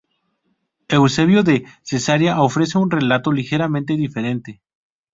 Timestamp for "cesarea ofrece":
1.83-2.79